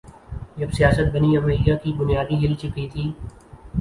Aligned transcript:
جب 0.57 0.69
سیاست 0.77 1.07
بنی 1.13 1.29
امیہ 1.37 1.75
کی 1.83 1.93
بنیادیں 1.99 2.37
ہل 2.37 2.53
چکی 2.61 2.87
تھیں 2.91 3.09